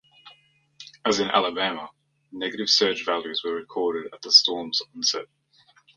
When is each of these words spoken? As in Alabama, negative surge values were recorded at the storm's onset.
As 1.05 1.19
in 1.19 1.27
Alabama, 1.29 1.91
negative 2.31 2.71
surge 2.71 3.05
values 3.05 3.43
were 3.43 3.53
recorded 3.53 4.11
at 4.11 4.23
the 4.23 4.31
storm's 4.31 4.81
onset. 4.95 5.27